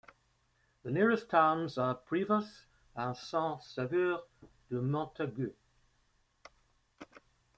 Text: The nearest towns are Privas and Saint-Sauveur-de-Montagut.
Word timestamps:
The 0.81 0.89
nearest 0.89 1.29
towns 1.29 1.77
are 1.77 1.93
Privas 1.95 2.65
and 2.95 3.15
Saint-Sauveur-de-Montagut. 3.15 5.53